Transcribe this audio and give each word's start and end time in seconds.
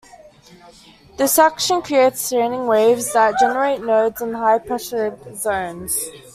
This 1.17 1.37
action 1.37 1.83
creates 1.83 2.21
standing 2.21 2.65
waves 2.65 3.13
that 3.13 3.37
generate 3.39 3.81
nodes 3.83 4.19
and 4.19 4.35
high 4.35 4.57
pressure 4.57 5.15
zones. 5.35 5.95